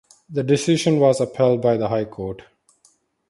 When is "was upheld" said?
0.99-1.61